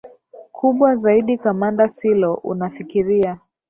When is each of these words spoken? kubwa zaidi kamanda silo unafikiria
kubwa 0.51 0.95
zaidi 0.95 1.37
kamanda 1.37 1.87
silo 1.87 2.33
unafikiria 2.33 3.39